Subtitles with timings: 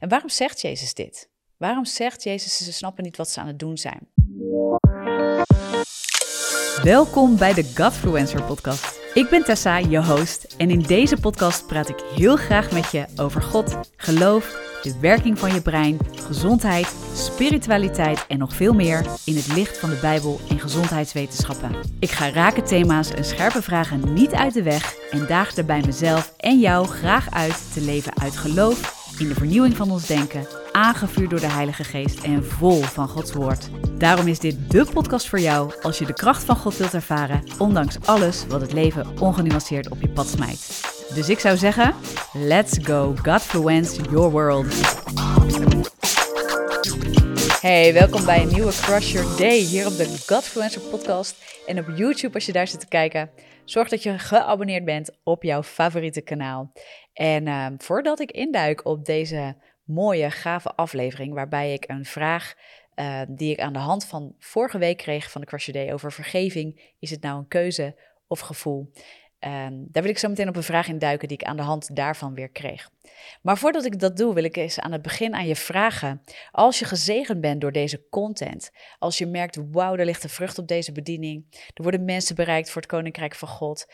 [0.00, 1.28] En waarom zegt Jezus dit?
[1.56, 4.08] Waarom zegt Jezus ze snappen niet wat ze aan het doen zijn?
[6.82, 8.98] Welkom bij de Godfluencer podcast.
[9.14, 13.04] Ik ben Tessa, je host, en in deze podcast praat ik heel graag met je
[13.16, 19.36] over God, geloof, de werking van je brein, gezondheid, spiritualiteit en nog veel meer in
[19.36, 21.74] het licht van de Bijbel en gezondheidswetenschappen.
[21.98, 26.34] Ik ga rake thema's en scherpe vragen niet uit de weg en daag daarbij mezelf
[26.36, 31.30] en jou graag uit te leven uit geloof in de vernieuwing van ons denken, aangevuurd
[31.30, 33.68] door de Heilige Geest en vol van Gods Woord.
[33.98, 37.42] Daarom is dit de podcast voor jou als je de kracht van God wilt ervaren,
[37.58, 40.88] ondanks alles wat het leven ongenuanceerd op je pad smijt.
[41.14, 41.94] Dus ik zou zeggen,
[42.32, 44.66] let's go Godfluence your world.
[47.60, 51.96] Hey, welkom bij een nieuwe Crush Your Day hier op de Godfluencer podcast en op
[51.96, 53.30] YouTube als je daar zit te kijken.
[53.64, 56.72] Zorg dat je geabonneerd bent op jouw favoriete kanaal.
[57.12, 62.54] En ehm, voordat ik induik op deze mooie, gave aflevering, waarbij ik een vraag
[62.94, 65.94] uh, die ik aan de hand van vorige week kreeg van de Crush Your Day
[65.94, 67.96] over vergeving, is het nou een keuze
[68.26, 68.90] of gevoel?
[69.40, 71.62] Um, daar wil ik zo meteen op een vraag in duiken die ik aan de
[71.62, 72.90] hand daarvan weer kreeg.
[73.42, 76.22] Maar voordat ik dat doe, wil ik eens aan het begin aan je vragen.
[76.50, 80.58] Als je gezegend bent door deze content, als je merkt, wauw, er ligt een vrucht
[80.58, 81.44] op deze bediening,
[81.74, 83.86] er worden mensen bereikt voor het Koninkrijk van God.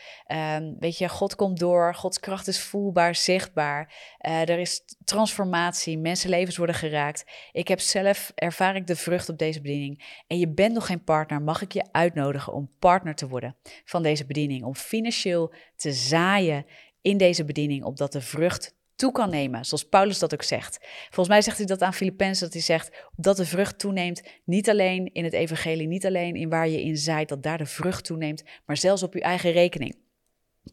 [0.57, 3.93] Um, weet je, God komt door, Gods kracht is voelbaar, zichtbaar.
[4.21, 7.25] Uh, er is transformatie, mensenlevens worden geraakt.
[7.51, 10.21] Ik heb zelf, ervaar ik de vrucht op deze bediening.
[10.27, 14.03] En je bent nog geen partner, mag ik je uitnodigen om partner te worden van
[14.03, 14.63] deze bediening.
[14.63, 16.65] Om financieel te zaaien
[17.01, 20.77] in deze bediening, opdat de vrucht toe kan nemen, zoals Paulus dat ook zegt.
[21.03, 24.69] Volgens mij zegt hij dat aan Filippenzen, dat hij zegt dat de vrucht toeneemt, niet
[24.69, 28.05] alleen in het evangelie, niet alleen in waar je in zaait, dat daar de vrucht
[28.05, 29.97] toeneemt, maar zelfs op je eigen rekening.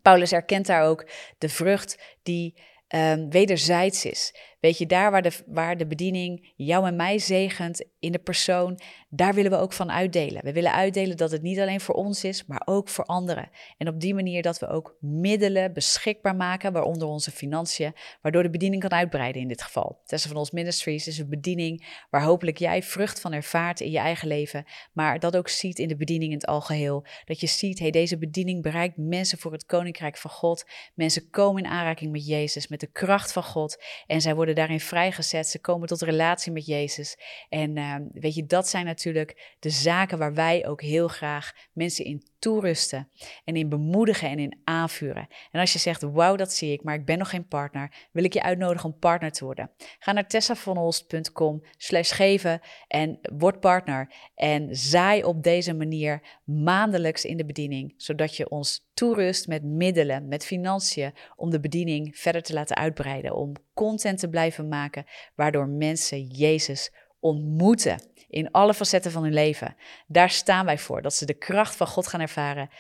[0.03, 1.09] Paulus erkent daar ook
[1.39, 2.55] de vrucht die
[2.89, 4.35] um, wederzijds is.
[4.65, 8.79] Weet je, daar waar de, waar de bediening jou en mij zegent in de persoon,
[9.09, 10.45] daar willen we ook van uitdelen.
[10.45, 13.49] We willen uitdelen dat het niet alleen voor ons is, maar ook voor anderen.
[13.79, 18.51] En op die manier dat we ook middelen beschikbaar maken, waaronder onze financiën, waardoor de
[18.51, 20.01] bediening kan uitbreiden in dit geval.
[20.05, 23.99] Tessen van ons Ministries is een bediening waar hopelijk jij vrucht van ervaart in je
[23.99, 27.07] eigen leven, maar dat ook ziet in de bediening in het algeheel.
[27.25, 30.65] Dat je ziet, hey, deze bediening bereikt mensen voor het koninkrijk van God.
[30.95, 34.81] Mensen komen in aanraking met Jezus, met de kracht van God en zij worden daarin
[34.81, 35.47] vrijgezet.
[35.47, 37.19] Ze komen tot relatie met Jezus.
[37.49, 42.05] En uh, weet je, dat zijn natuurlijk de zaken waar wij ook heel graag mensen
[42.05, 43.09] in toerusten
[43.45, 45.29] en in bemoedigen en in aanvuren.
[45.51, 48.25] En als je zegt, wauw, dat zie ik, maar ik ben nog geen partner, wil
[48.25, 49.71] ik je uitnodigen om partner te worden.
[49.99, 54.13] Ga naar tessavanholst.com slash geven en word partner.
[54.35, 60.29] En zaai op deze manier maandelijks in de bediening, zodat je ons toerust met middelen,
[60.29, 65.05] met financiën, om de bediening verder te laten uitbreiden, om content te blijven maken,
[65.35, 67.99] waardoor mensen Jezus ontmoeten
[68.35, 69.77] in alle facetten van hun leven.
[70.07, 72.71] Daar staan wij voor, dat ze de kracht van God gaan ervaren,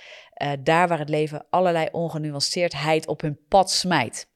[0.42, 4.28] uh, daar waar het leven allerlei ongenuanceerdheid op hun pad smijt.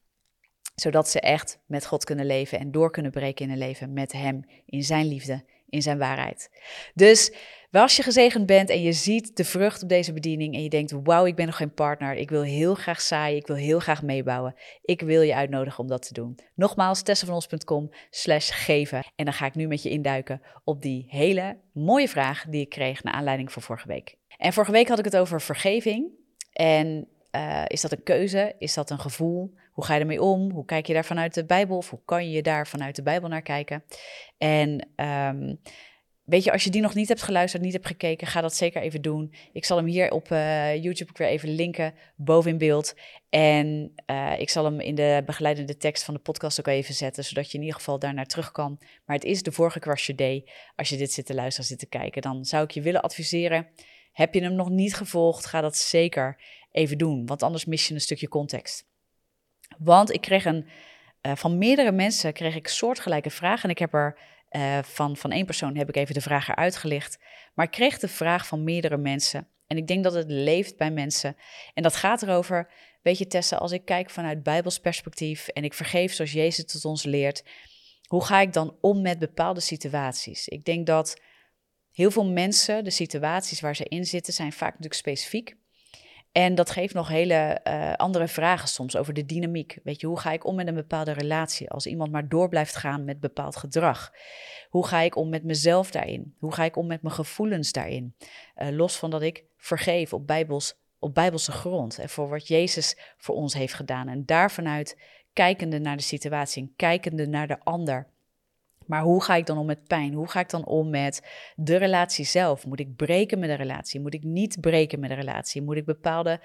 [0.75, 4.11] Zodat ze echt met God kunnen leven en door kunnen breken in hun leven met
[4.11, 6.49] Hem, in Zijn liefde, in Zijn waarheid.
[6.93, 7.33] Dus
[7.71, 10.93] als je gezegend bent en je ziet de vrucht op deze bediening en je denkt,
[11.03, 14.03] wauw, ik ben nog geen partner, ik wil heel graag zaaien, ik wil heel graag
[14.03, 14.55] meebouwen.
[14.81, 16.39] Ik wil je uitnodigen om dat te doen.
[16.55, 19.03] Nogmaals, tessavanos.com slash geven.
[19.15, 22.69] En dan ga ik nu met je induiken op die hele mooie vraag die ik
[22.69, 24.17] kreeg naar aanleiding van vorige week.
[24.37, 26.07] En vorige week had ik het over vergeving.
[26.51, 28.55] En uh, is dat een keuze?
[28.57, 29.53] Is dat een gevoel?
[29.79, 30.51] Hoe ga je ermee om?
[30.51, 31.77] Hoe kijk je daar vanuit de Bijbel?
[31.77, 33.83] Of hoe kan je daar vanuit de Bijbel naar kijken?
[34.37, 35.59] En um,
[36.23, 38.81] Weet je, als je die nog niet hebt geluisterd, niet hebt gekeken, ga dat zeker
[38.81, 39.33] even doen.
[39.53, 42.93] Ik zal hem hier op uh, YouTube ook weer even linken, boven in beeld.
[43.29, 47.23] En uh, ik zal hem in de begeleidende tekst van de podcast ook even zetten,
[47.23, 48.77] zodat je in ieder geval daar naar terug kan.
[49.05, 50.47] Maar het is de vorige Your Day.
[50.75, 53.67] Als je dit zit te luisteren, zit te kijken, dan zou ik je willen adviseren.
[54.11, 56.41] Heb je hem nog niet gevolgd, ga dat zeker
[56.71, 58.88] even doen, want anders mis je een stukje context.
[59.77, 60.67] Want ik kreeg een,
[61.21, 64.17] uh, van meerdere mensen kreeg ik soortgelijke vragen en ik heb er
[64.51, 67.19] uh, van, van één persoon heb ik even de vraag eruit gelicht.
[67.53, 69.47] Maar ik kreeg de vraag van meerdere mensen.
[69.67, 71.35] En ik denk dat het leeft bij mensen.
[71.73, 72.71] En dat gaat erover,
[73.01, 76.85] weet je Tessa, als ik kijk vanuit Bijbels perspectief en ik vergeef zoals Jezus het
[76.85, 77.43] ons leert,
[78.07, 80.47] hoe ga ik dan om met bepaalde situaties?
[80.47, 81.21] Ik denk dat
[81.91, 85.55] heel veel mensen, de situaties waar ze in zitten, zijn vaak natuurlijk specifiek.
[86.31, 89.79] En dat geeft nog hele uh, andere vragen soms over de dynamiek.
[89.83, 92.75] Weet je, hoe ga ik om met een bepaalde relatie als iemand maar door blijft
[92.75, 94.11] gaan met bepaald gedrag?
[94.69, 96.35] Hoe ga ik om met mezelf daarin?
[96.39, 98.15] Hoe ga ik om met mijn gevoelens daarin?
[98.57, 102.97] Uh, los van dat ik vergeef op, bijbels, op bijbelse grond en voor wat Jezus
[103.17, 104.07] voor ons heeft gedaan.
[104.07, 105.01] En daar vanuit
[105.33, 108.07] kijkende naar de situatie, kijkende naar de ander.
[108.89, 110.13] Maar hoe ga ik dan om met pijn?
[110.13, 112.65] Hoe ga ik dan om met de relatie zelf?
[112.65, 113.99] Moet ik breken met de relatie?
[113.99, 115.61] Moet ik niet breken met de relatie?
[115.61, 116.39] Moet ik bepaalde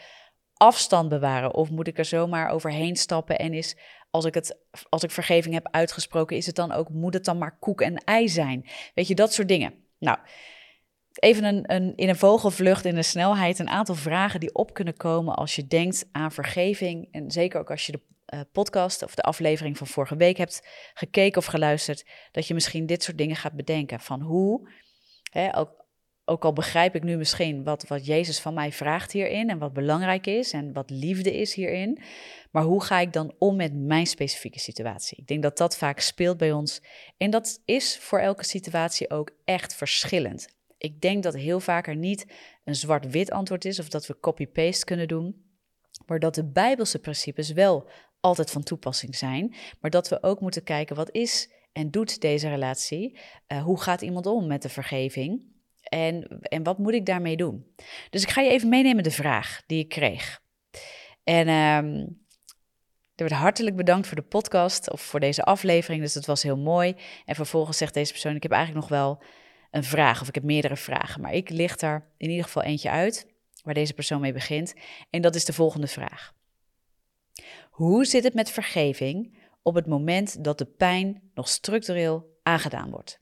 [0.55, 1.55] afstand bewaren?
[1.55, 3.77] Of moet ik er zomaar overheen stappen en is,
[4.11, 4.59] als ik, het,
[4.89, 7.97] als ik vergeving heb uitgesproken, is het dan ook, moet het dan maar koek en
[7.97, 8.69] ei zijn?
[8.95, 9.75] Weet je, dat soort dingen.
[9.99, 10.19] Nou,
[11.13, 14.97] even een, een, in een vogelvlucht, in een snelheid, een aantal vragen die op kunnen
[14.97, 17.09] komen als je denkt aan vergeving.
[17.11, 18.01] En zeker ook als je de
[18.35, 22.87] uh, podcast of de aflevering van vorige week hebt gekeken of geluisterd, dat je misschien
[22.87, 24.01] dit soort dingen gaat bedenken.
[24.01, 24.71] Van hoe,
[25.31, 25.85] hè, ook,
[26.25, 29.73] ook al begrijp ik nu misschien wat, wat Jezus van mij vraagt hierin en wat
[29.73, 32.03] belangrijk is en wat liefde is hierin,
[32.51, 35.19] maar hoe ga ik dan om met mijn specifieke situatie?
[35.19, 36.83] Ik denk dat dat vaak speelt bij ons
[37.17, 40.55] en dat is voor elke situatie ook echt verschillend.
[40.79, 42.33] Ik denk dat heel vaak er niet
[42.65, 45.45] een zwart-wit antwoord is of dat we copy-paste kunnen doen,
[46.07, 47.91] maar dat de Bijbelse principes wel
[48.25, 52.49] altijd van toepassing zijn, maar dat we ook moeten kijken wat is en doet deze
[52.49, 53.19] relatie?
[53.49, 55.47] Uh, hoe gaat iemand om met de vergeving?
[55.83, 57.67] En, en wat moet ik daarmee doen?
[58.11, 60.41] Dus ik ga je even meenemen de vraag die ik kreeg.
[61.25, 62.25] En um,
[63.15, 66.59] er werd hartelijk bedankt voor de podcast of voor deze aflevering, dus dat was heel
[66.59, 66.97] mooi.
[67.25, 69.23] En vervolgens zegt deze persoon: Ik heb eigenlijk nog wel
[69.71, 72.91] een vraag, of ik heb meerdere vragen, maar ik licht er in ieder geval eentje
[72.91, 73.27] uit
[73.63, 74.75] waar deze persoon mee begint.
[75.11, 76.34] En dat is de volgende vraag.
[77.75, 83.21] Hoe zit het met vergeving op het moment dat de pijn nog structureel aangedaan wordt?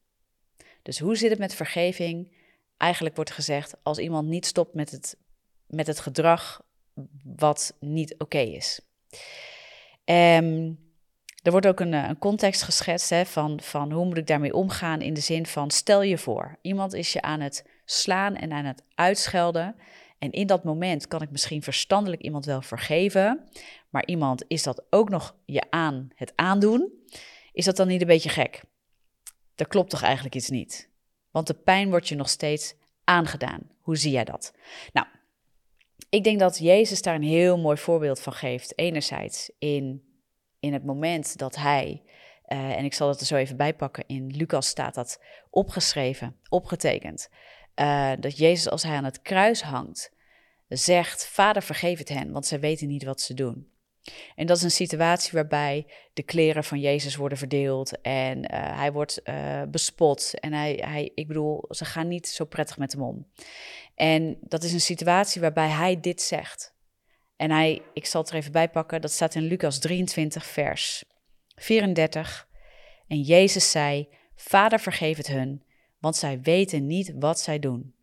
[0.83, 2.37] Dus hoe zit het met vergeving?
[2.77, 5.17] Eigenlijk wordt gezegd als iemand niet stopt met het,
[5.67, 6.63] met het gedrag
[7.25, 8.81] wat niet oké is.
[10.05, 10.79] Um,
[11.43, 15.01] er wordt ook een, een context geschetst hè, van, van hoe moet ik daarmee omgaan
[15.01, 18.65] in de zin van stel je voor, iemand is je aan het slaan en aan
[18.65, 19.77] het uitschelden.
[20.23, 23.49] En in dat moment kan ik misschien verstandelijk iemand wel vergeven,
[23.89, 26.93] maar iemand is dat ook nog je aan het aandoen,
[27.53, 28.63] is dat dan niet een beetje gek?
[29.55, 30.91] Er klopt toch eigenlijk iets niet?
[31.31, 32.75] Want de pijn wordt je nog steeds
[33.05, 33.71] aangedaan.
[33.81, 34.55] Hoe zie jij dat?
[34.93, 35.07] Nou,
[36.09, 38.79] ik denk dat Jezus daar een heel mooi voorbeeld van geeft.
[38.79, 40.03] Enerzijds in,
[40.61, 42.03] in het moment dat hij,
[42.49, 46.37] uh, en ik zal het er zo even bij pakken, in Lucas staat dat opgeschreven,
[46.49, 47.29] opgetekend.
[47.77, 50.13] Uh, dat Jezus als hij aan het kruis hangt,
[50.69, 53.71] zegt: Vader, vergeef het hen, want zij weten niet wat ze doen.
[54.35, 58.93] En dat is een situatie waarbij de kleren van Jezus worden verdeeld en uh, hij
[58.93, 60.41] wordt uh, bespot.
[60.41, 63.27] En hij, hij, ik bedoel, ze gaan niet zo prettig met hem om.
[63.95, 66.75] En dat is een situatie waarbij hij dit zegt.
[67.37, 71.05] En hij, ik zal het er even bij pakken, dat staat in Lucas 23, vers
[71.55, 72.49] 34.
[73.09, 75.63] En Jezus zei: Vader, vergeef het hun,
[76.03, 77.95] want zij weten niet wat zij doen.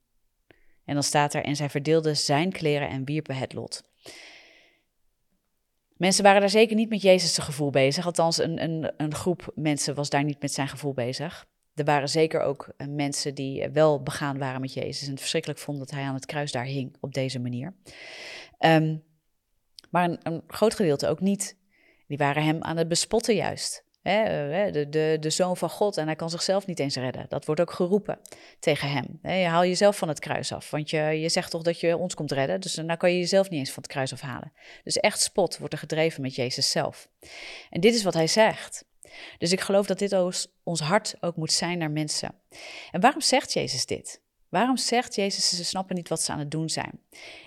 [0.85, 3.83] En dan staat er: En zij verdeelden zijn kleren en wierpen het lot.
[5.97, 8.05] Mensen waren daar zeker niet met Jezus' gevoel bezig.
[8.05, 11.47] Althans, een, een, een groep mensen was daar niet met zijn gevoel bezig.
[11.75, 15.19] Er waren zeker ook eh, mensen die eh, wel begaan waren met Jezus en het
[15.19, 17.73] verschrikkelijk vonden dat hij aan het kruis daar hing op deze manier.
[18.59, 19.03] Um,
[19.89, 21.57] maar een, een, groot gedeelte ook niet.
[22.07, 23.83] Die waren hem aan het bespotten juist.
[24.09, 27.25] Hè, de, de, de zoon van God en hij kan zichzelf niet eens redden.
[27.29, 28.19] Dat wordt ook geroepen
[28.59, 29.19] tegen hem.
[29.39, 32.13] Je haal jezelf van het kruis af, want je, je zegt toch dat je ons
[32.13, 32.61] komt redden.
[32.61, 34.53] Dus nou kan je jezelf niet eens van het kruis afhalen.
[34.83, 37.09] Dus echt spot wordt er gedreven met Jezus zelf.
[37.69, 38.85] En dit is wat hij zegt.
[39.37, 40.13] Dus ik geloof dat dit
[40.63, 42.35] ons hart ook moet zijn naar mensen.
[42.91, 44.21] En waarom zegt Jezus dit?
[44.49, 46.99] Waarom zegt Jezus, ze snappen niet wat ze aan het doen zijn?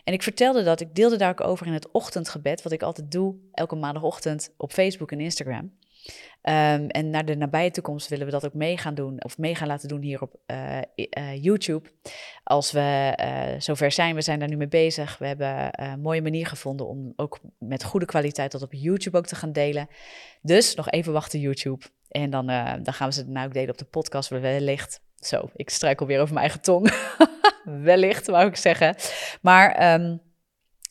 [0.04, 3.10] En ik vertelde dat, ik deelde daar ook over in het ochtendgebed, wat ik altijd
[3.10, 5.72] doe, elke maandagochtend op Facebook en Instagram.
[6.42, 9.54] Um, en naar de nabije toekomst willen we dat ook mee gaan doen, of mee
[9.54, 11.88] gaan laten doen hier op uh, uh, YouTube.
[12.44, 15.18] Als we uh, zover zijn, we zijn daar nu mee bezig.
[15.18, 19.26] We hebben een mooie manier gevonden om ook met goede kwaliteit dat op YouTube ook
[19.26, 19.88] te gaan delen.
[20.40, 21.84] Dus nog even wachten, YouTube.
[22.08, 22.46] En dan,
[22.82, 25.00] dan gaan we ze daarna ook delen op de podcast, wellicht.
[25.16, 26.92] Zo, ik struikel weer over mijn eigen tong.
[27.90, 28.94] wellicht, wou ik zeggen.
[29.40, 29.94] Maar.
[30.00, 30.20] Um,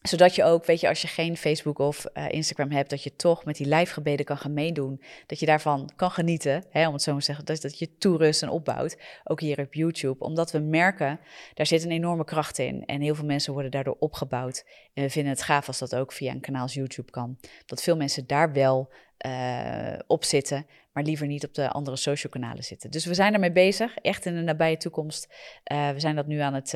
[0.01, 3.15] zodat je ook, weet je, als je geen Facebook of uh, Instagram hebt, dat je
[3.15, 5.01] toch met die lijfgebeden kan gaan meedoen.
[5.25, 7.46] Dat je daarvan kan genieten, hè, om het zo maar te zeggen.
[7.46, 10.24] Dat, dat je toerust en opbouwt, ook hier op YouTube.
[10.24, 11.20] Omdat we merken,
[11.53, 12.86] daar zit een enorme kracht in.
[12.86, 14.65] En heel veel mensen worden daardoor opgebouwd.
[14.93, 17.38] En we vinden het gaaf als dat ook via een kanaal als YouTube kan.
[17.65, 18.93] Dat veel mensen daar wel
[19.25, 22.91] uh, op zitten, maar liever niet op de andere social kanalen zitten.
[22.91, 25.34] Dus we zijn daarmee bezig, echt in de nabije toekomst.
[25.72, 26.74] Uh, we zijn dat nu aan het...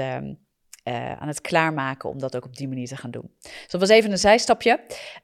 [0.88, 3.32] Uh, aan het klaarmaken om dat ook op die manier te gaan doen.
[3.40, 4.72] Dus dat was even een zijstapje.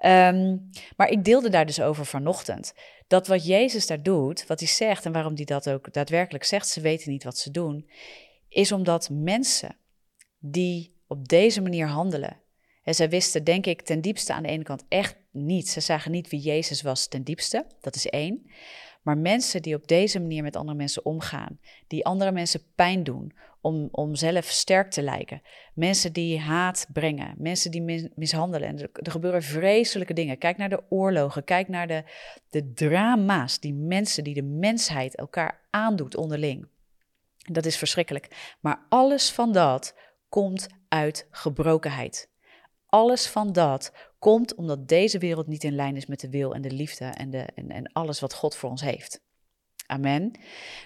[0.05, 2.73] Um, maar ik deelde daar dus over vanochtend.
[3.07, 6.67] Dat wat Jezus daar doet, wat hij zegt en waarom hij dat ook daadwerkelijk zegt,
[6.67, 7.89] ze weten niet wat ze doen,
[8.49, 9.75] is omdat mensen
[10.39, 12.41] die op deze manier handelen,
[12.83, 15.69] en zij wisten denk ik ten diepste aan de ene kant echt niet.
[15.69, 17.65] Ze zagen niet wie Jezus was ten diepste.
[17.81, 18.51] Dat is één.
[19.01, 23.33] Maar mensen die op deze manier met andere mensen omgaan, die andere mensen pijn doen
[23.61, 25.41] om, om zelf sterk te lijken,
[25.73, 28.67] mensen die haat brengen, mensen die mishandelen.
[28.67, 30.37] En er, er, gebeuren vreselijke dingen.
[30.37, 32.03] Kijk naar de oorlogen, kijk naar de,
[32.49, 36.67] de drama's die mensen, die de mensheid elkaar aandoet onderling.
[37.37, 38.55] Dat is verschrikkelijk.
[38.59, 39.95] Maar alles van dat
[40.29, 42.29] komt uit gebrokenheid.
[42.85, 46.61] Alles van dat komt omdat deze wereld niet in lijn is met de wil en
[46.61, 49.21] de liefde en, de, en, en alles wat God voor ons heeft.
[49.85, 50.31] Amen.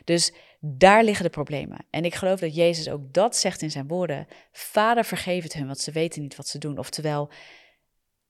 [0.03, 1.85] Dus daar liggen de problemen.
[1.89, 4.27] En ik geloof dat Jezus ook dat zegt in zijn woorden.
[4.51, 6.77] Vader, vergeef het hun, want ze weten niet wat ze doen.
[6.77, 7.31] Oftewel,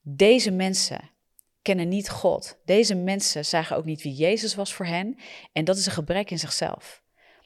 [0.01, 1.09] deze mensen
[1.61, 2.57] kennen niet God.
[2.65, 5.17] Deze mensen zagen ook niet wie Jezus was voor hen.
[5.51, 7.03] En dat is een gebrek in zichzelf.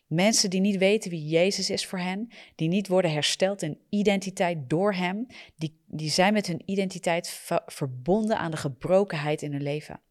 [0.09, 4.69] Mensen die niet weten wie Jezus is voor hen, die niet worden hersteld in identiteit
[4.69, 10.01] door Hem, die, die zijn met hun identiteit verbonden aan de gebrokenheid in hun leven.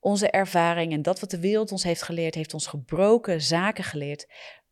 [0.00, 4.26] Onze ervaring en dat wat de wereld ons heeft geleerd, heeft ons gebroken zaken geleerd,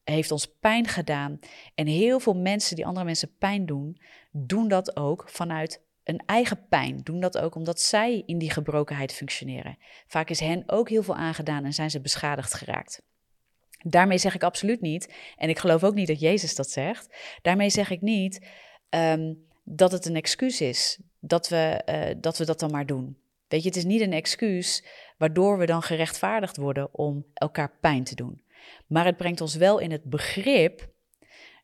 [0.04, 1.38] heeft ons pijn gedaan.
[1.75, 4.00] En heel veel mensen die andere mensen pijn doen,
[4.31, 7.00] doen dat ook vanuit een eigen pijn.
[7.02, 9.78] Doen dat ook omdat zij in die gebrokenheid functioneren.
[10.07, 13.02] Vaak is hen ook heel veel aangedaan en zijn ze beschadigd geraakt.
[13.82, 17.16] Daarmee zeg ik absoluut niet, en ik geloof ook niet dat Jezus dat zegt.
[17.42, 18.46] Daarmee zeg ik niet
[18.88, 19.34] ehm,
[19.64, 23.16] dat het een excuus is dat we, eh, dat we dat dan maar doen.
[23.48, 24.84] Weet je, het is niet een excuus
[25.18, 28.42] waardoor we dan gerechtvaardigd worden om elkaar pijn te doen.
[28.86, 30.90] Maar het brengt ons wel in het begrip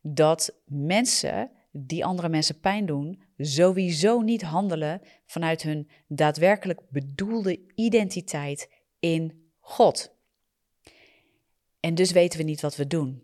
[0.02, 8.70] dat mensen die andere mensen pijn doen, sowieso niet handelen vanuit hun daadwerkelijk bedoelde identiteit
[8.98, 10.17] in God.
[11.88, 13.22] En dus weten we niet wat we doen.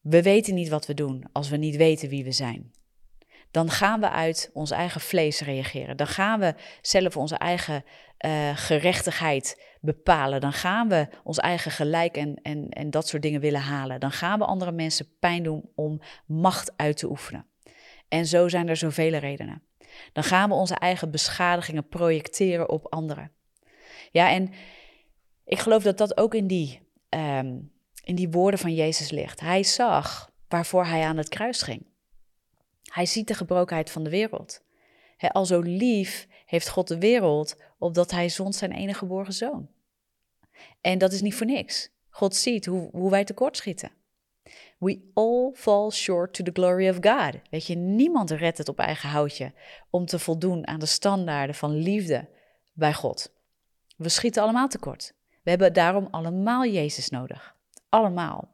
[0.00, 2.72] We weten niet wat we doen als we niet weten wie we zijn.
[3.50, 5.96] Dan gaan we uit ons eigen vlees reageren.
[5.96, 7.84] Dan gaan we zelf onze eigen
[8.26, 10.40] uh, gerechtigheid bepalen.
[10.40, 14.00] Dan gaan we ons eigen gelijk en, en, en dat soort dingen willen halen.
[14.00, 17.46] Dan gaan we andere mensen pijn doen om macht uit te oefenen.
[18.08, 19.62] En zo zijn er zoveel redenen.
[20.12, 23.30] Dan gaan we onze eigen beschadigingen projecteren op anderen.
[24.10, 24.50] Ja, en
[25.44, 26.80] ik geloof dat dat ook in die
[27.12, 27.58] Ehm,
[28.02, 29.40] in die woorden van Jezus ligt.
[29.40, 31.86] Hij zag waarvoor hij aan het kruis ging.
[32.82, 34.62] Hij ziet de gebrokenheid van de wereld.
[35.16, 39.68] He, al zo lief heeft God de wereld, opdat hij zond zijn enige geboren zoon.
[40.80, 41.90] En dat is niet voor niks.
[42.08, 43.90] God ziet hoe, hoe wij tekortschieten.
[44.78, 47.40] We all fall short to the glory of God.
[47.50, 49.52] Weet je, niemand redt het op eigen houtje
[49.90, 52.28] om te voldoen aan de standaarden van liefde
[52.72, 53.32] bij God.
[53.96, 55.14] We schieten allemaal tekort.
[55.42, 57.56] We hebben daarom allemaal Jezus nodig.
[57.92, 58.50] Allemaal.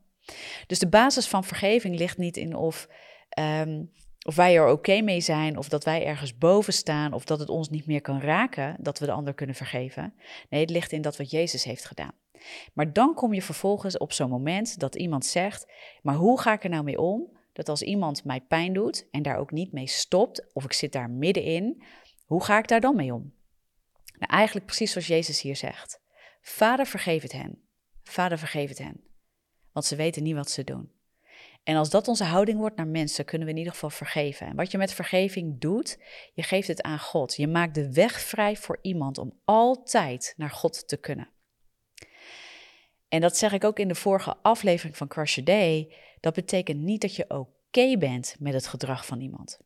[0.66, 2.88] Dus de basis van vergeving ligt niet in of,
[3.28, 3.84] ehm,
[4.26, 7.48] of wij er oké mee zijn, of dat wij ergens boven staan, of dat het
[7.48, 10.14] ons niet meer kan raken dat we de ander kunnen vergeven.
[10.50, 12.12] Nee, het ligt in dat wat Jezus heeft gedaan.
[12.72, 16.64] Maar dan kom je vervolgens op zo'n moment dat iemand zegt: Maar hoe ga ik
[16.64, 17.36] er nou mee om?
[17.52, 20.92] Dat als iemand mij pijn doet en daar ook niet mee stopt, of ik zit
[20.92, 21.82] daar middenin,
[22.26, 23.32] hoe ga ik daar dan mee om?
[24.18, 26.00] Nou, eigenlijk precies zoals Jezus hier zegt.
[26.40, 27.62] Vader, vergeef het hen.
[28.02, 29.07] Vader, vergeef het hen.
[29.78, 30.90] Want ze weten niet wat ze doen.
[31.62, 34.46] En als dat onze houding wordt naar mensen, kunnen we in ieder geval vergeven.
[34.46, 35.98] En wat je met vergeving doet,
[36.34, 37.36] je geeft het aan God.
[37.36, 41.28] Je maakt de weg vrij voor iemand om altijd naar God te kunnen.
[43.08, 45.94] En dat zeg ik ook in de vorige aflevering van Crush Your Day.
[46.20, 49.58] Dat betekent niet dat je oké bent met het gedrag van iemand.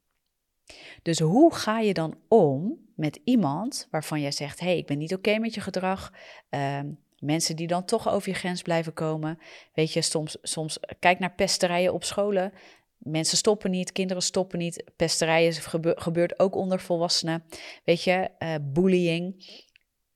[1.03, 4.99] Dus hoe ga je dan om met iemand waarvan jij zegt: hé, hey, ik ben
[4.99, 6.13] niet oké met je gedrag.
[6.49, 6.91] Ehm,
[7.23, 9.39] mensen die dan toch over je grens blijven komen.
[9.75, 12.53] Weet je, soms, soms kijk naar pesterijen op scholen.
[12.99, 14.85] Mensen stoppen niet, kinderen stoppen niet.
[14.97, 15.53] Pesterijen
[15.83, 17.45] gebeurt ook onder volwassenen.
[17.85, 19.45] Weet je, uh, bullying.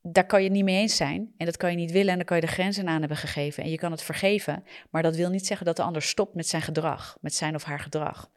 [0.01, 1.33] Daar kan je niet mee eens zijn.
[1.37, 2.11] En dat kan je niet willen.
[2.11, 3.63] En dan kan je de grenzen aan hebben gegeven.
[3.63, 4.63] En je kan het vergeven.
[4.89, 7.17] Maar dat wil niet zeggen dat de ander stopt met zijn gedrag.
[7.21, 8.29] Met zijn of haar gedrag.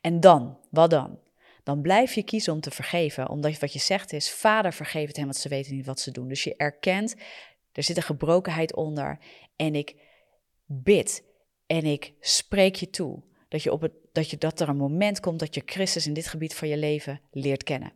[0.00, 1.18] En dan, wat dan?
[1.62, 5.16] Dan blijf je kiezen om te vergeven, omdat wat je zegt is: Vader, vergeef het
[5.16, 6.28] hen, want ze weten niet wat ze doen.
[6.28, 7.14] Dus je erkent,
[7.72, 9.18] er zit een gebrokenheid onder.
[9.56, 9.94] En ik
[10.64, 11.24] bid
[11.66, 15.20] en ik spreek je toe dat, je op het, dat, je, dat er een moment
[15.20, 17.92] komt dat je Christus in dit gebied van je leven leert kennen.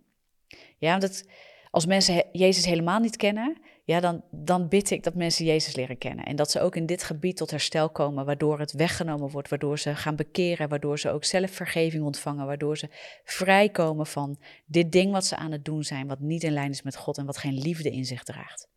[0.79, 1.25] Ja, dat,
[1.75, 5.99] als mensen Jezus helemaal niet kennen, ja, dan, dan bid ik dat mensen Jezus leren
[5.99, 6.25] kennen.
[6.25, 9.79] En dat ze ook in dit gebied tot herstel komen, waardoor het weggenomen wordt, waardoor
[9.79, 12.89] ze gaan bekeren, waardoor ze ook zelf vergeving ontvangen, waardoor ze
[13.25, 16.83] vrijkomen van dit ding wat ze aan het doen zijn, wat niet in lijn is
[16.83, 18.69] met God en wat geen liefde in zich draagt.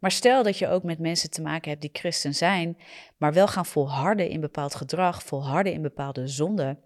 [0.00, 2.76] Maar stel dat je ook met mensen te maken hebt die christen zijn,
[3.16, 6.78] maar wel gaan volharden in bepaald gedrag, volharden in bepaalde zonden,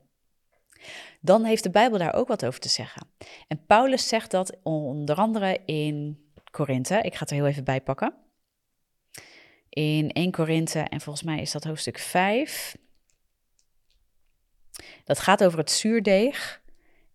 [1.20, 3.06] dan heeft de Bijbel daar ook wat over te zeggen.
[3.48, 7.00] En Paulus zegt dat onder andere in Korinthe.
[7.02, 8.14] Ik ga het er heel even bij pakken.
[9.68, 12.76] In 1 Korinthe, en volgens mij is dat hoofdstuk 5.
[15.04, 16.62] Dat gaat over het zuurdeeg.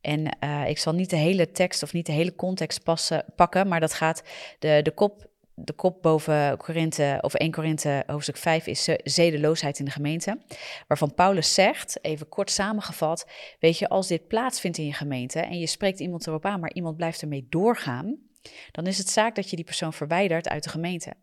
[0.02, 3.68] En uh, ik zal niet de hele tekst of niet de hele context passen, pakken,
[3.68, 4.24] maar dat gaat
[4.60, 9.86] de, de kop de kop boven Korinthe, of 1 Korinthe hoofdstuk 5 is zedeloosheid in
[9.86, 10.38] de gemeente.
[10.88, 13.28] Waarvan Paulus zegt, even kort samengevat,
[13.60, 16.74] weet je, als dit plaatsvindt in je gemeente en je spreekt iemand erop aan, maar
[16.74, 18.18] iemand blijft ermee doorgaan,
[18.72, 21.14] dan is het zaak dat je die persoon verwijdert uit de gemeente.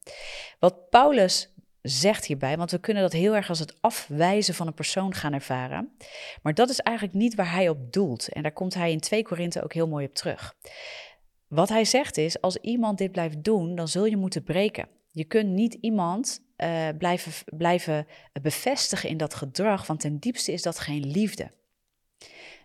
[0.59, 4.75] Wat Paulus zegt hierbij, want we kunnen dat heel erg als het afwijzen van een
[4.75, 5.97] persoon gaan ervaren.
[6.43, 8.29] Maar dat is eigenlijk niet waar hij op doelt.
[8.29, 10.55] En daar komt hij in 2 Korinthe ook heel mooi op terug.
[11.51, 14.89] Wat hij zegt is, als iemand dit blijft doen, dan zul je moeten breken.
[15.13, 18.07] Je kunt niet iemand uh, blijven, blijven
[18.43, 21.51] bevestigen in dat gedrag, want ten diepste is dat geen liefde.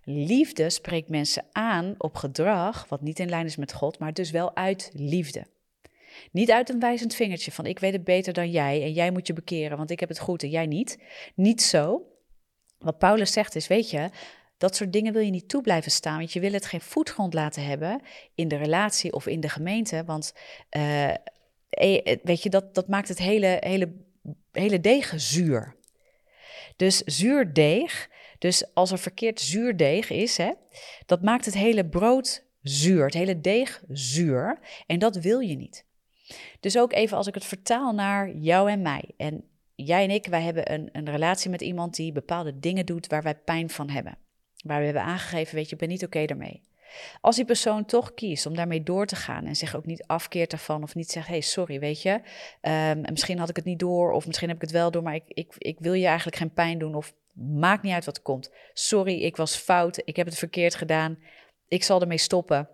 [0.04, 4.32] Liefde spreekt mensen aan op gedrag wat niet in lijn is met God, maar dus
[4.32, 5.48] wel uit liefde.
[6.32, 9.28] Niet uit een wijzend vingertje van ik weet het beter dan jij en jij moet
[9.28, 11.00] je bekeren, want ik heb het goed en jij niet.
[11.36, 12.02] Niet zo.
[12.78, 14.10] Wat Paulus zegt is, weet je,
[14.58, 17.34] dat soort dingen wil je niet toe blijven staan, want je wil het geen voetgrond
[17.34, 18.02] laten hebben
[18.36, 20.04] in de relatie of in de gemeente.
[20.06, 20.34] Want
[20.78, 21.14] uh,
[22.24, 23.94] weet je, dat, dat maakt het hele, hele,
[24.52, 25.76] hele deeg zuur.
[26.76, 28.10] Dus zuurdeeg,
[28.40, 30.52] dus als er verkeerd zuurdeeg is, hè,
[31.06, 34.60] dat maakt het hele brood zuur, het hele deeg zuur.
[34.88, 35.86] En dat wil je niet.
[36.60, 39.12] Dus ook even als ik het vertaal naar jou en mij.
[39.18, 39.44] En
[39.76, 43.24] jij en ik, wij hebben een, een relatie met iemand die bepaalde dingen doet waar
[43.24, 44.18] wij pijn van hebben
[44.66, 46.62] waar we hebben aangegeven, weet je, ik ben niet oké daarmee.
[47.22, 50.50] Als die persoon toch kiest om daarmee door te gaan en zich ook niet afkeert
[50.50, 52.22] daarvan of niet zegt, hey, sorry, weet je,
[52.62, 55.16] um, misschien had ik het niet door of misschien heb ik het wel door, maar
[55.16, 58.24] ik, ik, ik wil je eigenlijk geen pijn doen of maakt niet uit wat er
[58.24, 58.52] komt.
[58.74, 61.18] Sorry, ik was fout, ik heb het verkeerd gedaan,
[61.68, 62.70] ik zal ermee stoppen.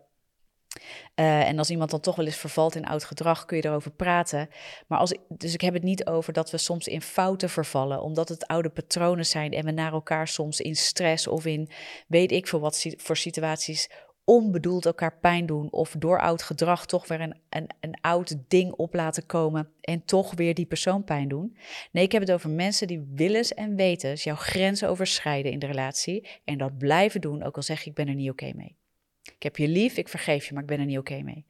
[1.16, 3.92] Uh, en als iemand dan toch wel eens vervalt in oud gedrag, kun je erover
[3.92, 4.50] praten.
[4.88, 8.30] Maar als, dus ik heb het niet over dat we soms in fouten vervallen, omdat
[8.30, 11.70] het oude patronen zijn en we naar elkaar soms in stress of in
[12.08, 13.90] weet ik veel wat voor situaties
[14.24, 17.36] onbedoeld elkaar pijn doen of door oud gedrag toch weer een,
[17.80, 21.58] een, oud ding op laten komen en toch weer die persoon pijn doen.
[21.92, 25.66] Nee, ik heb het over mensen die willens en wetens jouw grenzen overschrijden in de
[25.66, 28.81] relatie en dat blijven doen, ook al zeg ik ben er niet oké mee.
[29.24, 31.46] Ik heb je lief, ik vergeef je, maar ik ben er niet oké mee.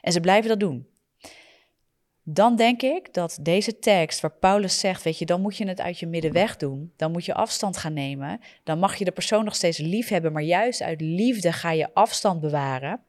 [0.00, 0.88] En ze blijven dat doen.
[2.22, 5.80] Dan denk ik dat deze tekst waar Paulus zegt, weet je, dan moet je het
[5.80, 6.92] uit je midden weg doen.
[6.96, 8.40] Dan moet je afstand gaan nemen.
[8.64, 11.94] Dan mag je de persoon nog steeds lief hebben, maar juist uit liefde ga je
[11.94, 13.00] afstand bewaren.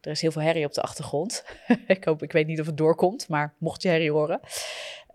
[0.00, 1.44] Er is heel veel herrie op de achtergrond.
[1.86, 4.40] ik hoop, ik weet niet of het doorkomt, maar mocht je herrie horen.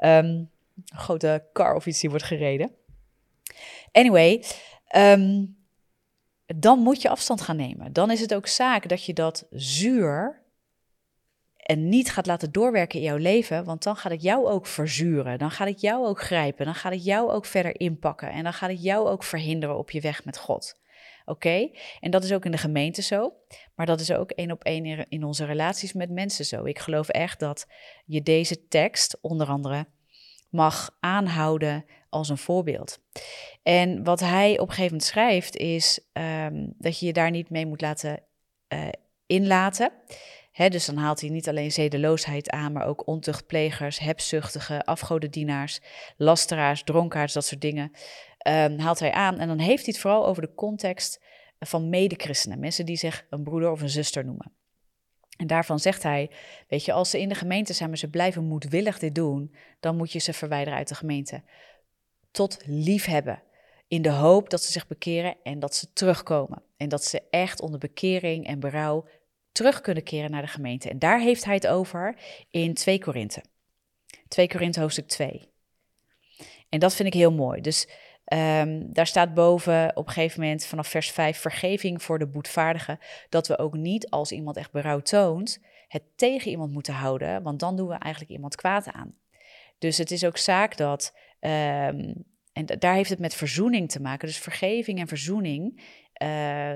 [0.04, 0.50] Um,
[0.86, 2.72] een grote car of iets die wordt gereden.
[3.92, 4.44] Anyway,
[4.96, 5.58] um,
[6.56, 7.94] dan moet je afstand gaan nemen.
[7.94, 10.42] Dan is het ook zaak dat je dat zuur
[11.58, 15.38] en niet gaat laten doorwerken in jouw leven, want dan gaat het jou ook verzuren.
[15.40, 16.66] Dan gaat het jou ook grijpen.
[16.66, 18.30] Dan gaat het jou ook verder inpakken.
[18.30, 20.80] En dan gaat het jou ook verhinderen op je weg met God.
[21.26, 21.70] Oké?
[22.00, 23.34] En dat is ook in de gemeente zo.
[23.76, 26.66] Maar dat is ook één op één in onze relaties met mensen zo.
[26.66, 27.68] Ik geloof echt dat
[28.06, 29.86] je deze tekst, onder andere,
[30.50, 33.00] mag aanhouden als een voorbeeld.
[33.64, 37.50] En wat hij op een gegeven moment schrijft is um, dat je je daar niet
[37.50, 38.24] mee moet laten
[38.74, 38.88] uh,
[39.26, 39.92] inlaten.
[40.68, 45.80] Dus dan haalt hij niet alleen zedeloosheid aan, maar ook ontuchtplegers, hebzuchtigen, afgodendienaars,
[46.18, 47.92] lasteraars, dronkaards, dat soort dingen.
[48.48, 49.40] Um, haalt hij aan.
[49.40, 51.24] En dan heeft hij het vooral over de context
[51.60, 54.52] van medechristenen, mensen die zich een broeder of een zuster noemen.
[55.40, 56.30] En daarvan zegt hij,
[56.68, 59.96] weet je, als ze in de gemeente zijn, maar ze blijven moedwillig dit doen, dan
[59.96, 61.42] moet je ze verwijderen uit de gemeente.
[62.32, 63.42] Tot liefhebben,
[63.88, 66.62] in de hoop dat ze zich bekeren en dat ze terugkomen.
[66.78, 69.08] En dat ze echt onder bekering en berouw
[69.52, 70.90] terug kunnen keren naar de gemeente.
[70.90, 72.16] En daar heeft hij het over
[72.50, 73.44] in 2 Korinthe.
[74.28, 75.50] 2 Korinthe hoofdstuk 2.
[76.70, 77.62] En dat vind ik heel mooi.
[77.62, 77.88] Dus
[78.34, 83.00] Um, daar staat boven op een gegeven moment vanaf vers 5 vergeving voor de boetvaardigen.
[83.30, 87.60] Dat we ook niet als iemand echt berouw toont, het tegen iemand moeten houden, want
[87.60, 89.16] dan doen we eigenlijk iemand kwaad aan.
[89.78, 94.28] Dus het is ook zaak dat, um, en daar heeft het met verzoening te maken.
[94.28, 95.84] Dus vergeving en verzoening
[96.22, 96.76] uh,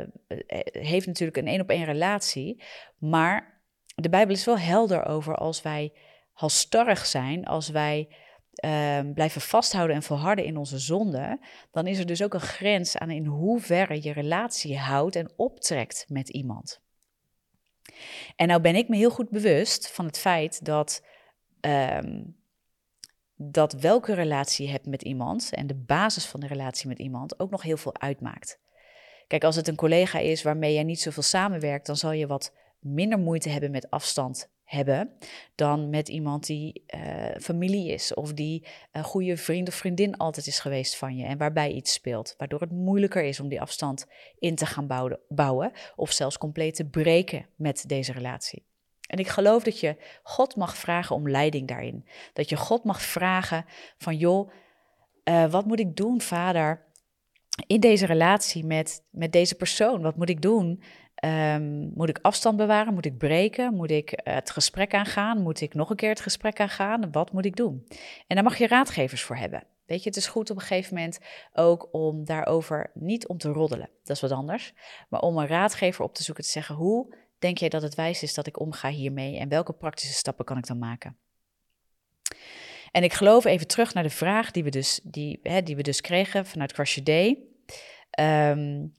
[0.71, 2.63] heeft natuurlijk een één op één relatie.
[2.97, 3.61] Maar
[3.95, 5.93] de Bijbel is wel helder over als wij
[6.31, 8.07] halstarrig zijn, als wij
[8.65, 11.39] uh, blijven vasthouden en volharden in onze zonde,
[11.71, 16.05] dan is er dus ook een grens aan in hoeverre je relatie houdt en optrekt
[16.07, 16.81] met iemand.
[18.35, 21.03] En nou ben ik me heel goed bewust van het feit dat,
[21.61, 22.35] um,
[23.35, 27.39] dat welke relatie je hebt met iemand en de basis van de relatie met iemand
[27.39, 28.59] ook nog heel veel uitmaakt.
[29.27, 32.53] Kijk, als het een collega is waarmee jij niet zoveel samenwerkt, dan zal je wat
[32.79, 35.09] minder moeite hebben met afstand hebben
[35.55, 37.01] dan met iemand die uh,
[37.39, 41.37] familie is of die een goede vriend of vriendin altijd is geweest van je en
[41.37, 44.07] waarbij iets speelt, waardoor het moeilijker is om die afstand
[44.39, 48.65] in te gaan bouwen, of zelfs compleet te breken met deze relatie.
[49.07, 52.07] En ik geloof dat je God mag vragen om leiding daarin.
[52.33, 53.65] Dat je God mag vragen
[53.97, 54.51] van joh,
[55.23, 56.85] uh, wat moet ik doen, vader,
[57.67, 60.01] in deze relatie met, met deze persoon?
[60.01, 60.83] Wat moet ik doen?
[61.25, 62.93] Um, moet ik afstand bewaren?
[62.93, 63.73] Moet ik breken?
[63.73, 65.41] Moet ik het gesprek aangaan?
[65.41, 67.11] Moet ik nog een keer het gesprek aangaan?
[67.11, 67.87] Wat moet ik doen?
[68.27, 69.63] En daar mag je raadgevers voor hebben.
[69.85, 71.19] Weet je, het is goed op een gegeven moment
[71.53, 73.89] ook om daarover niet om te roddelen.
[74.03, 74.73] Dat is wat anders.
[75.09, 78.23] Maar om een raadgever op te zoeken te zeggen: hoe denk jij dat het wijs
[78.23, 81.17] is dat ik omga hiermee en welke praktische stappen kan ik dan maken?
[82.93, 85.81] En ik geloof even terug naar de vraag die we dus, die, hè, die we
[85.81, 87.39] dus kregen vanuit Your Day.
[88.19, 88.93] Um,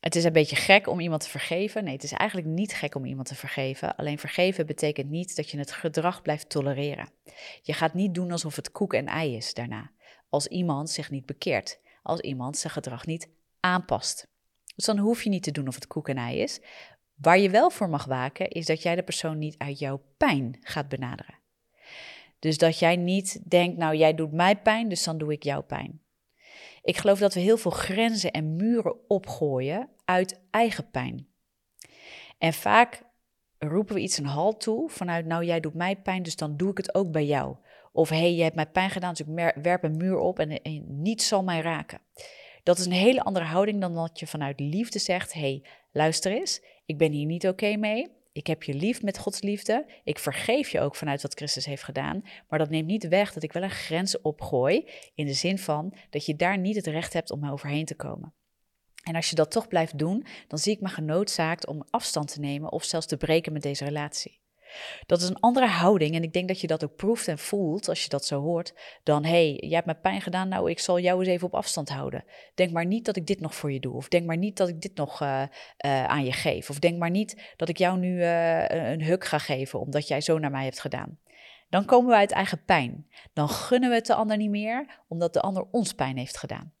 [0.00, 1.84] het is een beetje gek om iemand te vergeven.
[1.84, 3.96] Nee, het is eigenlijk niet gek om iemand te vergeven.
[3.96, 7.10] Alleen vergeven betekent niet dat je het gedrag blijft tolereren.
[7.62, 9.90] Je gaat niet doen alsof het koek en ei is daarna.
[10.28, 11.80] Als iemand zich niet bekeert.
[12.02, 13.28] Als iemand zijn gedrag niet
[13.60, 14.28] aanpast.
[14.76, 16.60] Dus dan hoef je niet te doen of het koek en ei is.
[17.14, 20.58] Waar je wel voor mag waken, is dat jij de persoon niet uit jouw pijn
[20.60, 21.37] gaat benaderen.
[22.38, 25.62] Dus dat jij niet denkt, nou jij doet mij pijn, dus dan doe ik jouw
[25.62, 26.02] pijn.
[26.82, 31.28] Ik geloof dat we heel veel grenzen en muren opgooien uit eigen pijn.
[32.38, 33.02] En vaak
[33.58, 36.70] roepen we iets een halt toe vanuit, nou jij doet mij pijn, dus dan doe
[36.70, 37.56] ik het ook bij jou.
[37.92, 40.62] Of hé, hey, je hebt mij pijn gedaan, dus ik werp een muur op en,
[40.62, 42.00] en niets zal mij raken.
[42.62, 46.32] Dat is een hele andere houding dan dat je vanuit liefde zegt, hé, hey, luister
[46.32, 48.17] eens, ik ben hier niet oké mee.
[48.38, 49.86] Ik heb je lief met Gods liefde.
[50.04, 52.22] Ik vergeef je ook vanuit wat Christus heeft gedaan.
[52.48, 54.88] Maar dat neemt niet weg dat ik wel een grens opgooi.
[55.14, 58.34] In de zin van dat je daar niet het recht hebt om overheen te komen.
[59.02, 62.40] En als je dat toch blijft doen, dan zie ik me genoodzaakt om afstand te
[62.40, 64.40] nemen of zelfs te breken met deze relatie.
[65.06, 67.88] Dat is een andere houding en ik denk dat je dat ook proeft en voelt
[67.88, 70.78] als je dat zo hoort, dan hé, hey, jij hebt me pijn gedaan, nou ik
[70.78, 72.24] zal jou eens even op afstand houden.
[72.54, 74.68] Denk maar niet dat ik dit nog voor je doe of denk maar niet dat
[74.68, 75.42] ik dit nog uh,
[75.84, 79.24] uh, aan je geef of denk maar niet dat ik jou nu uh, een huk
[79.24, 81.18] ga geven omdat jij zo naar mij hebt gedaan.
[81.68, 83.06] Dan komen we uit eigen pijn.
[83.32, 86.72] Dan gunnen we het de ander niet meer omdat de ander ons pijn heeft gedaan.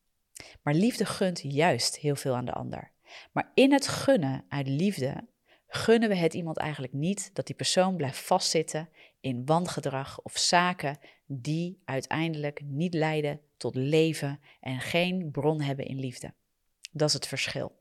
[0.62, 2.92] Maar liefde gunt juist heel veel aan de ander.
[3.32, 5.28] Maar in het gunnen uit liefde
[5.68, 8.88] gunnen we het iemand eigenlijk niet dat die persoon blijft vastzitten
[9.20, 15.98] in wangedrag of zaken die uiteindelijk niet leiden tot leven en geen bron hebben in
[15.98, 16.32] liefde.
[16.92, 17.76] Dat is het verschil.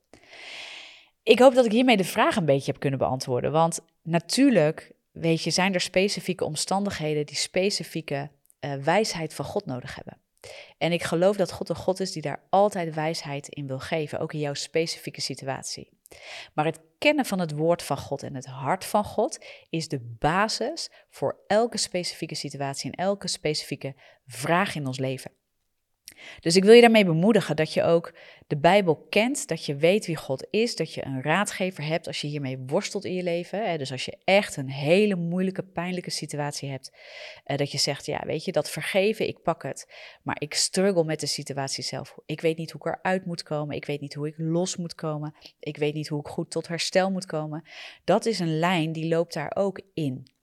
[1.23, 3.51] Ik hoop dat ik hiermee de vraag een beetje heb kunnen beantwoorden.
[3.51, 9.95] Want natuurlijk, weet je, zijn er specifieke omstandigheden die specifieke uh, wijsheid van God nodig
[9.95, 10.17] hebben.
[10.77, 14.19] En ik geloof dat God een God is die daar altijd wijsheid in wil geven,
[14.19, 15.96] ook in jouw specifieke situatie.
[16.53, 20.15] Maar het kennen van het woord van God en het hart van God is de
[20.19, 25.31] basis voor elke specifieke situatie en elke specifieke vraag in ons leven.
[26.39, 28.13] Dus ik wil je daarmee bemoedigen dat je ook
[28.47, 32.21] de Bijbel kent, dat je weet wie God is, dat je een raadgever hebt als
[32.21, 33.77] je hiermee worstelt in je leven.
[33.77, 36.91] Dus als je echt een hele moeilijke, pijnlijke situatie hebt,
[37.43, 39.93] eh, dat je zegt, ja, weet je, dat vergeven, ik pak het,
[40.23, 42.17] maar ik struggle met de situatie zelf.
[42.25, 44.95] Ik weet niet hoe ik eruit moet komen, ik weet niet hoe ik los moet
[44.95, 47.67] komen, ik weet niet hoe ik goed tot herstel moet komen.
[48.03, 50.35] Dat is een lijn die loopt daar ook in.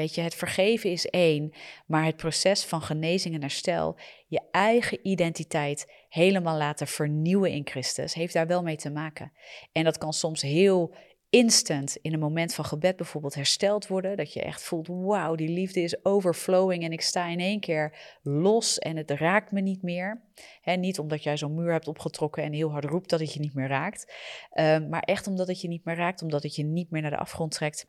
[0.00, 1.52] Weet je, het vergeven is één,
[1.86, 8.14] maar het proces van genezing en herstel, je eigen identiteit helemaal laten vernieuwen in Christus,
[8.14, 9.32] heeft daar wel mee te maken.
[9.72, 10.94] En dat kan soms heel
[11.30, 14.16] instant in een moment van gebed bijvoorbeeld hersteld worden.
[14.16, 18.18] Dat je echt voelt, wauw, die liefde is overflowing en ik sta in één keer
[18.22, 20.22] los en het raakt me niet meer.
[20.60, 23.40] He, niet omdat jij zo'n muur hebt opgetrokken en heel hard roept dat het je
[23.40, 24.14] niet meer raakt.
[24.54, 27.10] Uh, maar echt omdat het je niet meer raakt, omdat het je niet meer naar
[27.10, 27.88] de afgrond trekt.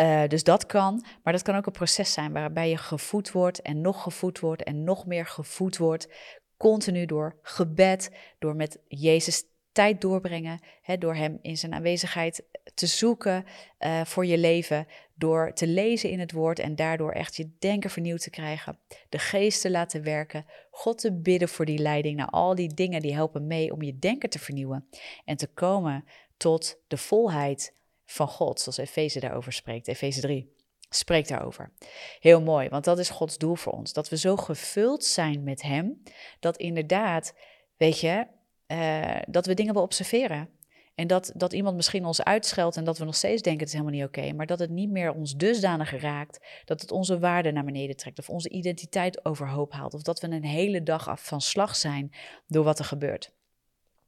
[0.00, 3.62] Uh, dus dat kan, maar dat kan ook een proces zijn waarbij je gevoed wordt
[3.62, 6.08] en nog gevoed wordt en nog meer gevoed wordt.
[6.56, 12.86] Continu door gebed, door met Jezus tijd doorbrengen, hè, door Hem in zijn aanwezigheid te
[12.86, 13.44] zoeken
[13.78, 17.90] uh, voor je leven, door te lezen in het woord en daardoor echt je denken
[17.90, 22.16] vernieuwd te krijgen, de geest te laten werken, God te bidden voor die leiding.
[22.16, 24.88] Nou, al die dingen die helpen mee om je denken te vernieuwen
[25.24, 26.04] en te komen
[26.36, 30.52] tot de volheid van God, zoals Efeze daarover spreekt, Efeze 3
[30.88, 31.72] spreekt daarover.
[32.18, 33.92] Heel mooi, want dat is Gods doel voor ons.
[33.92, 36.02] Dat we zo gevuld zijn met Hem,
[36.40, 37.34] dat inderdaad,
[37.76, 38.26] weet je,
[38.66, 40.48] uh, dat we dingen wel observeren.
[40.94, 43.80] En dat, dat iemand misschien ons uitscheldt en dat we nog steeds denken het is
[43.80, 44.32] helemaal niet oké.
[44.32, 48.18] maar dat het niet meer ons dusdanig raakt dat het onze waarde naar beneden trekt.
[48.18, 49.94] Of onze identiteit overhoop haalt.
[49.94, 52.14] Of dat we een hele dag af van slag zijn
[52.46, 53.32] door wat er gebeurt.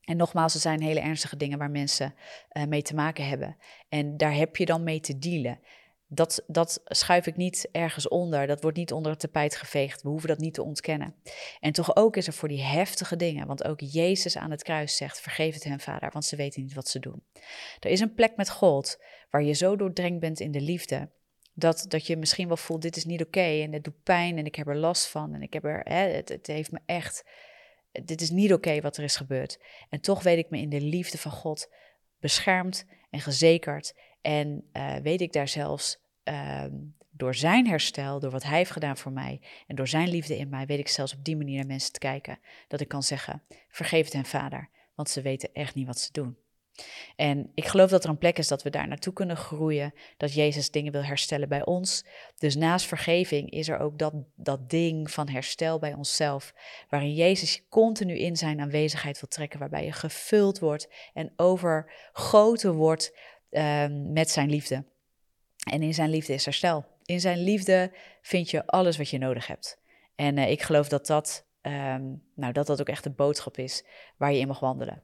[0.07, 2.15] En nogmaals, er zijn hele ernstige dingen waar mensen
[2.53, 3.57] uh, mee te maken hebben.
[3.89, 5.61] En daar heb je dan mee te dealen.
[6.09, 8.47] Dat, dat schuif ik niet ergens onder.
[8.47, 10.03] Dat wordt niet onder het tapijt geveegd.
[10.03, 11.15] We hoeven dat niet te ontkennen.
[11.61, 14.97] En toch ook is er voor die heftige dingen, want ook Jezus aan het kruis
[14.97, 17.23] zegt: vergeef het hen, vader, want ze weten niet wat ze doen.
[17.81, 21.11] Er is een plek met God waar je zo doordrenkt bent in de liefde.
[21.55, 24.47] Dat, dat je misschien wel voelt: dit is niet oké en het doet pijn en
[24.47, 27.25] ik heb er last van en ik heb er, hè, het heeft me echt
[28.05, 29.59] dit is niet oké wat er is gebeurd.
[29.89, 31.73] En toch weet ik me in de liefde van God
[32.21, 33.95] beschermd en gezekerd.
[34.21, 36.65] En uh, weet ik daar zelfs uh,
[37.11, 40.49] door zijn herstel, door wat hij heeft gedaan voor mij en door zijn liefde in
[40.49, 42.39] mij, weet ik zelfs op die manier naar mensen te kijken.
[42.69, 46.13] Dat ik kan zeggen: vergeef het hen, vader, want ze weten echt niet wat ze
[46.13, 46.37] doen.
[47.17, 50.35] En ik geloof dat er een plek is dat we daar naartoe kunnen groeien, dat
[50.35, 52.05] Jezus dingen wil herstellen bij ons.
[52.39, 56.55] Dus naast vergeving is er ook dat, dat ding van herstel bij onszelf,
[56.89, 63.17] waarin Jezus continu in zijn aanwezigheid wil trekken, waarbij je gevuld wordt en overgoten wordt
[63.51, 64.85] um, met zijn liefde.
[65.71, 66.85] En in zijn liefde is herstel.
[67.05, 69.79] In zijn liefde vind je alles wat je nodig hebt.
[70.15, 73.85] En uh, ik geloof dat dat, um, nou, dat dat ook echt de boodschap is
[74.17, 75.03] waar je in mag wandelen.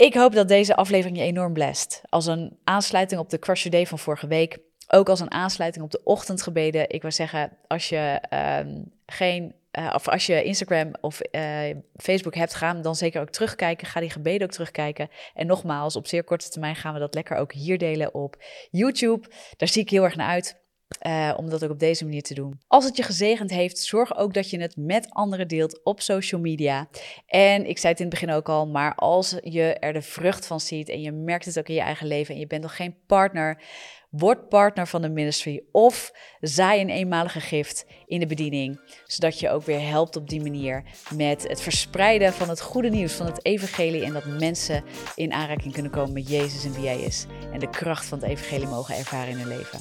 [0.00, 2.02] Ik hoop dat deze aflevering je enorm blest.
[2.08, 4.58] Als een aansluiting op de Crush Day van vorige week.
[4.88, 6.90] Ook als een aansluiting op de ochtendgebeden.
[6.90, 8.22] Ik wil zeggen, als je
[8.64, 11.60] um, geen uh, of als je Instagram of uh,
[11.96, 13.86] Facebook hebt, ga dan zeker ook terugkijken.
[13.86, 15.08] Ga die gebeden ook terugkijken.
[15.34, 18.36] En nogmaals, op zeer korte termijn gaan we dat lekker ook hier delen op
[18.70, 19.28] YouTube.
[19.56, 20.60] Daar zie ik heel erg naar uit.
[21.06, 22.60] Uh, om dat ook op deze manier te doen.
[22.66, 26.40] Als het je gezegend heeft, zorg ook dat je het met anderen deelt op social
[26.40, 26.88] media.
[27.26, 30.46] En ik zei het in het begin ook al, maar als je er de vrucht
[30.46, 32.76] van ziet en je merkt het ook in je eigen leven en je bent nog
[32.76, 33.62] geen partner,
[34.10, 39.50] word partner van de ministry of zaai een eenmalige gift in de bediening, zodat je
[39.50, 43.44] ook weer helpt op die manier met het verspreiden van het goede nieuws van het
[43.44, 47.60] evangelie en dat mensen in aanraking kunnen komen met Jezus en wie hij is en
[47.60, 49.80] de kracht van het evangelie mogen ervaren in hun leven.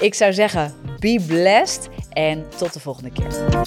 [0.00, 3.66] Ik zou zeggen, be blessed en tot de volgende keer.